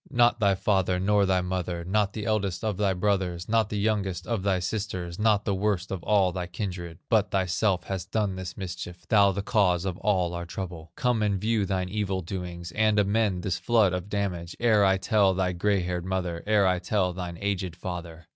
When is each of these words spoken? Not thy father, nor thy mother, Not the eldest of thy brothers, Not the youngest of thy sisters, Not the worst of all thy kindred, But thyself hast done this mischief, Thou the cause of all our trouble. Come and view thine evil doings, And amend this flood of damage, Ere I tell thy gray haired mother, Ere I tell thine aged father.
Not 0.09 0.39
thy 0.39 0.55
father, 0.55 0.99
nor 0.99 1.27
thy 1.27 1.41
mother, 1.41 1.85
Not 1.85 2.13
the 2.13 2.25
eldest 2.25 2.63
of 2.63 2.77
thy 2.77 2.91
brothers, 2.95 3.47
Not 3.47 3.69
the 3.69 3.77
youngest 3.77 4.25
of 4.25 4.41
thy 4.41 4.57
sisters, 4.57 5.19
Not 5.19 5.45
the 5.45 5.53
worst 5.53 5.91
of 5.91 6.01
all 6.01 6.31
thy 6.31 6.47
kindred, 6.47 6.97
But 7.07 7.29
thyself 7.29 7.83
hast 7.83 8.09
done 8.09 8.33
this 8.35 8.57
mischief, 8.57 9.07
Thou 9.07 9.31
the 9.31 9.43
cause 9.43 9.85
of 9.85 9.97
all 9.99 10.33
our 10.33 10.47
trouble. 10.47 10.91
Come 10.95 11.21
and 11.21 11.39
view 11.39 11.67
thine 11.67 11.87
evil 11.89 12.23
doings, 12.23 12.71
And 12.71 12.97
amend 12.97 13.43
this 13.43 13.59
flood 13.59 13.93
of 13.93 14.09
damage, 14.09 14.55
Ere 14.59 14.83
I 14.83 14.97
tell 14.97 15.35
thy 15.35 15.51
gray 15.51 15.81
haired 15.83 16.03
mother, 16.07 16.41
Ere 16.47 16.65
I 16.65 16.79
tell 16.79 17.13
thine 17.13 17.37
aged 17.39 17.75
father. 17.75 18.25